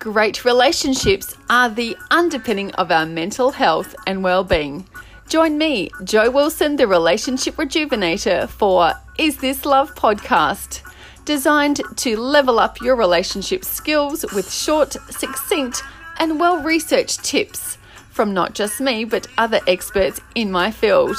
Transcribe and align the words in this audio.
Great 0.00 0.44
relationships 0.46 1.36
are 1.50 1.68
the 1.68 1.94
underpinning 2.10 2.72
of 2.76 2.90
our 2.90 3.04
mental 3.04 3.50
health 3.50 3.94
and 4.06 4.24
well-being. 4.24 4.88
Join 5.28 5.58
me, 5.58 5.90
Joe 6.04 6.30
Wilson, 6.30 6.76
the 6.76 6.86
relationship 6.86 7.56
rejuvenator 7.56 8.48
for 8.48 8.94
Is 9.18 9.36
This 9.36 9.66
Love 9.66 9.94
podcast, 9.94 10.80
designed 11.26 11.82
to 11.96 12.16
level 12.16 12.58
up 12.58 12.80
your 12.80 12.96
relationship 12.96 13.62
skills 13.62 14.24
with 14.34 14.50
short, 14.50 14.96
succinct, 15.10 15.82
and 16.18 16.40
well-researched 16.40 17.22
tips 17.22 17.76
from 18.08 18.32
not 18.32 18.54
just 18.54 18.80
me 18.80 19.04
but 19.04 19.26
other 19.36 19.60
experts 19.66 20.18
in 20.34 20.50
my 20.50 20.70
field. 20.70 21.14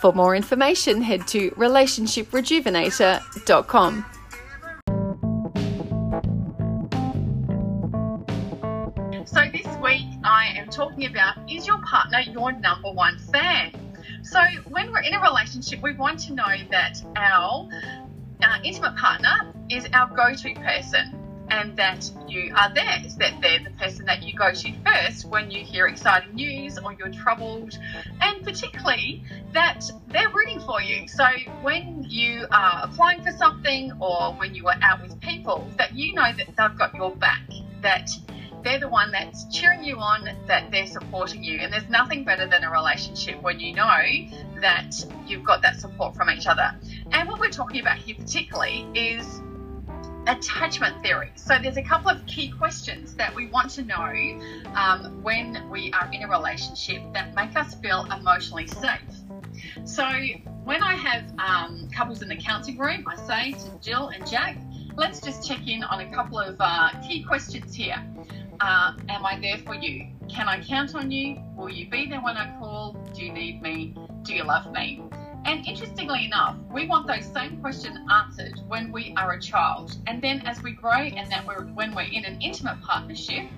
For 0.00 0.12
more 0.12 0.34
information, 0.34 1.02
head 1.02 1.28
to 1.28 1.52
relationshiprejuvenator.com. 1.52 4.04
talking 10.78 11.06
about 11.06 11.36
is 11.50 11.66
your 11.66 11.80
partner 11.82 12.20
your 12.20 12.52
number 12.52 12.92
one 12.92 13.18
fan? 13.32 13.72
So, 14.22 14.40
when 14.68 14.92
we're 14.92 15.00
in 15.00 15.12
a 15.12 15.20
relationship, 15.20 15.82
we 15.82 15.94
want 15.94 16.20
to 16.20 16.34
know 16.34 16.54
that 16.70 17.02
our, 17.16 17.68
our 18.42 18.62
intimate 18.62 18.96
partner 18.96 19.52
is 19.68 19.88
our 19.92 20.06
go 20.14 20.32
to 20.34 20.54
person 20.54 21.46
and 21.50 21.76
that 21.76 22.08
you 22.28 22.52
are 22.54 22.72
there, 22.74 23.02
is 23.04 23.16
that 23.16 23.40
they're 23.40 23.64
the 23.64 23.70
person 23.70 24.04
that 24.04 24.22
you 24.22 24.38
go 24.38 24.52
to 24.52 24.72
first 24.84 25.24
when 25.24 25.50
you 25.50 25.64
hear 25.64 25.88
exciting 25.88 26.34
news 26.34 26.78
or 26.78 26.92
you're 26.92 27.10
troubled, 27.10 27.76
and 28.20 28.44
particularly 28.44 29.24
that 29.52 29.80
they're 30.08 30.30
rooting 30.30 30.60
for 30.60 30.80
you. 30.80 31.08
So 31.08 31.26
when 31.62 32.04
you 32.08 32.46
are 32.52 32.82
applying 32.84 33.24
for 33.24 33.32
something 33.32 33.92
or 34.00 34.32
when 34.34 34.54
you 34.54 34.68
are 34.68 34.78
out 34.82 35.02
with 35.02 35.18
people, 35.20 35.66
that 35.76 35.96
you 35.96 36.14
know 36.14 36.30
that 36.36 36.46
they've 36.46 36.78
got 36.78 36.94
your 36.94 37.16
back, 37.16 37.42
that 37.80 38.10
they're 38.62 38.80
the 38.80 38.88
one 38.88 39.10
that's 39.10 39.44
cheering 39.44 39.84
you 39.84 39.98
on, 39.98 40.28
that 40.46 40.70
they're 40.70 40.86
supporting 40.86 41.42
you. 41.42 41.58
And 41.60 41.72
there's 41.72 41.88
nothing 41.88 42.24
better 42.24 42.46
than 42.46 42.64
a 42.64 42.70
relationship 42.70 43.42
when 43.42 43.60
you 43.60 43.74
know 43.74 44.02
that 44.60 44.94
you've 45.26 45.44
got 45.44 45.62
that 45.62 45.80
support 45.80 46.14
from 46.14 46.30
each 46.30 46.46
other. 46.46 46.74
And 47.12 47.28
what 47.28 47.40
we're 47.40 47.50
talking 47.50 47.80
about 47.80 47.98
here, 47.98 48.16
particularly, 48.16 48.86
is 48.94 49.40
attachment 50.26 51.02
theory. 51.02 51.32
So 51.36 51.58
there's 51.60 51.78
a 51.78 51.82
couple 51.82 52.10
of 52.10 52.24
key 52.26 52.50
questions 52.50 53.14
that 53.14 53.34
we 53.34 53.46
want 53.48 53.70
to 53.70 53.82
know 53.82 54.40
um, 54.74 55.22
when 55.22 55.68
we 55.70 55.90
are 55.92 56.10
in 56.12 56.22
a 56.22 56.28
relationship 56.28 57.02
that 57.14 57.34
make 57.34 57.56
us 57.56 57.74
feel 57.74 58.06
emotionally 58.12 58.66
safe. 58.66 59.00
So 59.84 60.06
when 60.64 60.82
I 60.82 60.94
have 60.94 61.24
um, 61.38 61.88
couples 61.90 62.20
in 62.20 62.28
the 62.28 62.36
counselling 62.36 62.78
room, 62.78 63.04
I 63.08 63.16
say 63.26 63.52
to 63.52 63.78
Jill 63.80 64.08
and 64.08 64.26
Jack, 64.26 64.58
let's 64.98 65.20
just 65.20 65.46
check 65.46 65.66
in 65.68 65.84
on 65.84 66.00
a 66.00 66.12
couple 66.12 66.40
of 66.40 66.56
uh, 66.58 66.90
key 67.06 67.22
questions 67.22 67.72
here. 67.72 68.04
Uh, 68.60 68.94
am 69.08 69.24
I 69.24 69.38
there 69.40 69.58
for 69.58 69.76
you? 69.76 70.08
Can 70.28 70.48
I 70.48 70.60
count 70.60 70.96
on 70.96 71.12
you? 71.12 71.38
Will 71.56 71.70
you 71.70 71.88
be 71.88 72.08
there 72.08 72.20
when 72.20 72.36
I 72.36 72.58
call? 72.58 72.94
Do 73.14 73.24
you 73.24 73.32
need 73.32 73.62
me? 73.62 73.94
Do 74.22 74.34
you 74.34 74.42
love 74.42 74.72
me? 74.72 75.00
And 75.44 75.64
interestingly 75.64 76.24
enough, 76.24 76.56
we 76.72 76.88
want 76.88 77.06
those 77.06 77.24
same 77.24 77.60
questions 77.60 77.96
answered 78.10 78.60
when 78.66 78.90
we 78.90 79.14
are 79.16 79.34
a 79.34 79.40
child. 79.40 79.96
And 80.08 80.20
then 80.20 80.40
as 80.40 80.64
we 80.64 80.72
grow 80.72 80.90
and 80.90 81.30
that 81.30 81.46
we're, 81.46 81.62
when 81.66 81.94
we're 81.94 82.02
in 82.02 82.24
an 82.24 82.42
intimate 82.42 82.82
partnership, 82.82 83.48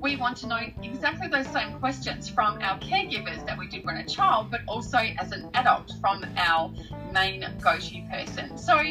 we 0.00 0.16
want 0.16 0.36
to 0.38 0.48
know 0.48 0.60
exactly 0.82 1.28
those 1.28 1.46
same 1.46 1.78
questions 1.78 2.28
from 2.28 2.58
our 2.60 2.76
caregivers 2.80 3.46
that 3.46 3.56
we 3.56 3.68
did 3.68 3.84
when 3.84 3.98
a 3.98 4.04
child, 4.04 4.50
but 4.50 4.62
also 4.66 4.98
as 4.98 5.30
an 5.30 5.48
adult 5.54 5.92
from 6.00 6.24
our 6.36 6.72
main 7.12 7.46
go 7.62 7.78
to 7.78 8.02
person. 8.10 8.58
So 8.58 8.82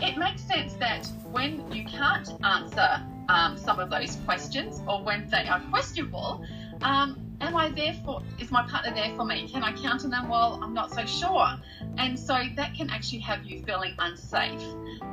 it 0.00 0.16
makes 0.16 0.42
sense 0.42 0.74
that 0.74 1.06
when 1.30 1.70
you 1.72 1.84
can't 1.84 2.28
answer 2.44 3.02
um, 3.28 3.56
some 3.56 3.78
of 3.78 3.90
those 3.90 4.16
questions 4.24 4.80
or 4.86 5.02
when 5.02 5.28
they 5.28 5.46
are 5.48 5.60
questionable, 5.70 6.44
um, 6.82 7.20
am 7.40 7.56
I 7.56 7.68
there 7.70 7.94
for, 8.04 8.22
is 8.38 8.50
my 8.50 8.66
partner 8.68 8.94
there 8.94 9.14
for 9.16 9.24
me? 9.24 9.48
Can 9.48 9.62
I 9.62 9.72
count 9.72 10.04
on 10.04 10.10
them? 10.10 10.28
Well, 10.28 10.58
I'm 10.62 10.74
not 10.74 10.92
so 10.92 11.04
sure. 11.04 11.48
And 11.98 12.18
so 12.18 12.38
that 12.56 12.74
can 12.74 12.90
actually 12.90 13.20
have 13.20 13.44
you 13.44 13.62
feeling 13.62 13.94
unsafe, 13.98 14.62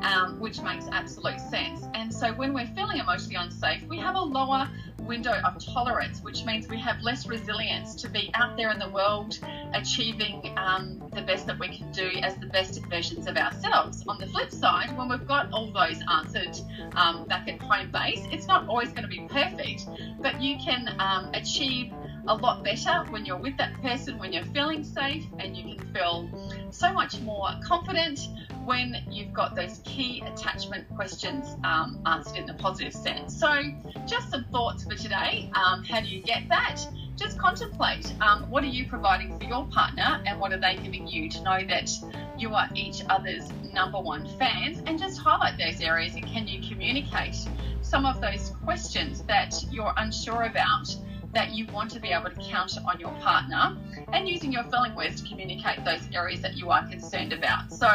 um, 0.01 0.39
which 0.39 0.61
makes 0.61 0.85
absolute 0.91 1.39
sense. 1.39 1.85
And 1.93 2.13
so 2.13 2.33
when 2.33 2.53
we're 2.53 2.67
feeling 2.67 2.97
emotionally 2.97 3.35
unsafe, 3.35 3.83
we 3.87 3.97
have 3.99 4.15
a 4.15 4.21
lower 4.21 4.69
window 5.05 5.33
of 5.45 5.63
tolerance, 5.63 6.21
which 6.21 6.45
means 6.45 6.67
we 6.67 6.79
have 6.79 7.01
less 7.01 7.27
resilience 7.27 7.95
to 7.95 8.09
be 8.09 8.31
out 8.33 8.57
there 8.57 8.71
in 8.71 8.79
the 8.79 8.89
world 8.89 9.39
achieving 9.73 10.53
um, 10.57 11.01
the 11.13 11.21
best 11.21 11.47
that 11.47 11.59
we 11.59 11.77
can 11.77 11.91
do 11.91 12.09
as 12.21 12.35
the 12.37 12.47
best 12.47 12.79
versions 12.85 13.27
of 13.27 13.37
ourselves. 13.37 14.03
On 14.07 14.17
the 14.19 14.27
flip 14.27 14.51
side, 14.51 14.95
when 14.97 15.09
we've 15.09 15.27
got 15.27 15.51
all 15.51 15.71
those 15.71 15.99
answered 16.11 16.59
um, 16.95 17.25
back 17.25 17.47
at 17.47 17.61
home 17.61 17.91
base, 17.91 18.21
it's 18.31 18.47
not 18.47 18.67
always 18.67 18.89
going 18.89 19.03
to 19.03 19.07
be 19.07 19.27
perfect, 19.29 19.87
but 20.21 20.41
you 20.41 20.57
can 20.57 20.95
um, 20.99 21.29
achieve 21.33 21.91
a 22.27 22.35
lot 22.35 22.63
better 22.63 23.05
when 23.09 23.25
you're 23.25 23.37
with 23.37 23.57
that 23.57 23.79
person, 23.81 24.17
when 24.17 24.33
you're 24.33 24.45
feeling 24.45 24.83
safe, 24.83 25.25
and 25.39 25.55
you 25.55 25.75
can 25.75 25.93
feel 25.93 26.29
so 26.71 26.91
much 26.91 27.19
more 27.21 27.49
confident 27.63 28.19
when 28.65 28.95
you've 29.09 29.33
got 29.33 29.55
those 29.55 29.81
key 29.83 30.23
attachment 30.25 30.87
questions 30.95 31.55
um, 31.63 31.99
answered 32.05 32.37
in 32.37 32.45
the 32.45 32.53
positive 32.55 32.93
sense. 32.93 33.37
So, 33.37 33.61
just 34.07 34.31
some 34.31 34.45
thoughts 34.51 34.83
for 34.83 34.95
today. 34.95 35.51
Um, 35.53 35.83
how 35.83 36.01
do 36.01 36.07
you 36.07 36.21
get 36.21 36.49
that? 36.49 36.81
Just 37.15 37.37
contemplate 37.39 38.13
um, 38.21 38.49
what 38.49 38.63
are 38.63 38.67
you 38.67 38.87
providing 38.87 39.39
for 39.39 39.45
your 39.45 39.65
partner 39.67 40.21
and 40.25 40.39
what 40.39 40.51
are 40.51 40.59
they 40.59 40.75
giving 40.75 41.07
you 41.07 41.29
to 41.29 41.43
know 41.43 41.59
that 41.69 41.89
you 42.37 42.53
are 42.53 42.67
each 42.75 43.01
other's 43.09 43.49
number 43.73 43.99
one 43.99 44.27
fans 44.37 44.81
and 44.85 44.99
just 44.99 45.19
highlight 45.19 45.57
those 45.57 45.79
areas 45.81 46.15
and 46.15 46.25
can 46.25 46.45
you 46.47 46.67
communicate 46.67 47.37
some 47.81 48.05
of 48.05 48.19
those 48.19 48.51
questions 48.65 49.21
that 49.23 49.53
you're 49.71 49.93
unsure 49.97 50.43
about 50.43 50.93
that 51.35 51.51
you 51.51 51.67
want 51.67 51.91
to 51.91 51.99
be 51.99 52.09
able 52.09 52.29
to 52.29 52.49
count 52.49 52.77
on 52.87 52.97
your 52.97 53.11
partner 53.21 53.77
and 54.13 54.27
using 54.27 54.51
your 54.53 54.63
feeling 54.63 54.95
words 54.95 55.21
to 55.21 55.27
communicate 55.27 55.83
those 55.83 56.07
areas 56.13 56.41
that 56.41 56.55
you 56.55 56.71
are 56.71 56.87
concerned 56.87 57.33
about. 57.33 57.71
So 57.71 57.89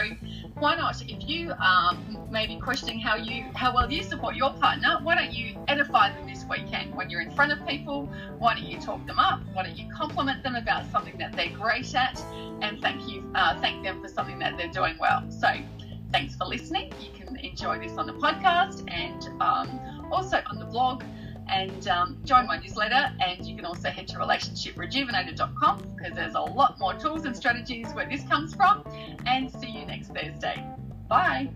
why 0.59 0.77
not? 0.77 1.03
If 1.09 1.27
you 1.27 1.53
um, 1.53 2.29
may 2.31 2.47
be 2.47 2.61
questioning 2.61 3.01
how 3.01 3.17
you 3.17 3.47
how 3.55 3.75
well 3.75 3.91
you 3.91 4.03
support 4.03 4.37
your 4.37 4.53
partner 4.55 4.99
why 5.03 5.15
don't 5.15 5.33
you 5.33 5.57
edify 5.69 6.11
them 6.11 6.27
this 6.27 6.45
weekend 6.45 6.95
when 6.95 7.09
you're 7.09 7.23
in 7.23 7.31
front 7.31 7.51
of 7.51 7.67
people 7.67 8.13
why 8.39 8.55
don't 8.55 8.65
you 8.65 8.79
talk 8.79 9.05
them 9.07 9.19
up? 9.19 9.41
Why 9.55 9.65
don't 9.65 9.77
you 9.77 9.91
compliment 9.91 10.43
them 10.43 10.55
about 10.55 10.91
something 10.93 11.17
that 11.19 11.33
they're 11.33 11.57
great 11.57 11.95
at? 11.95 12.23
And 12.61 12.81
thank 12.83 13.09
you 13.09 13.25
uh, 13.35 13.59
thank 13.61 13.83
them 13.83 14.03
for 14.03 14.09
something 14.09 14.39
that 14.41 14.59
they're 14.59 14.69
doing 14.69 14.97
well. 15.01 15.25
So 15.31 15.49
thanks 16.13 16.37
for 16.37 16.45
listening. 16.45 16.93
You 17.01 17.11
can 17.19 17.37
enjoy 17.39 17.79
this 17.79 17.97
on 17.97 18.07
the 18.07 18.13
podcast 18.13 18.85
and 18.93 19.29
um, 19.41 20.09
also 20.13 20.43
on 20.51 20.59
the 20.59 20.67
blog 20.67 21.03
and 21.51 21.89
um, 21.89 22.19
join 22.25 22.47
my 22.47 22.59
newsletter. 22.59 23.15
And 23.21 23.45
you 23.45 23.57
can 23.57 23.65
also 23.65 23.91
head 23.91 24.09
to 24.09 24.17
relationshiprejuvenator.com 24.17 25.95
because 25.97 26.15
there's 26.15 26.35
a 26.35 26.41
lot 26.41 26.79
more 26.79 26.95
tools 26.95 27.25
and 27.25 27.37
strategies 27.37 27.93
where 27.93 28.09
this 28.09 28.23
comes 28.25 28.55
from. 28.55 28.85
And 29.27 29.51
see 29.51 29.71
you 29.71 29.87
next 29.87 30.09
Thursday. 30.09 30.65
Bye. 31.09 31.51